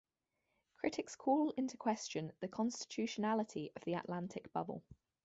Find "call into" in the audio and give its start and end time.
1.15-1.77